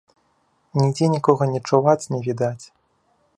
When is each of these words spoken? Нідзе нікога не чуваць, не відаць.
Нідзе 0.79 1.09
нікога 1.15 1.43
не 1.53 1.59
чуваць, 1.71 2.09
не 2.15 2.19
відаць. 2.29 2.65